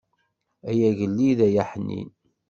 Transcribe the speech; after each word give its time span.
Ay 0.69 0.79
agellid 0.89 1.39
ay 1.47 1.55
aḥnin. 1.63 2.09